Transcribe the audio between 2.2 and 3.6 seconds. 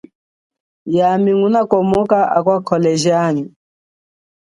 akwakhole jami.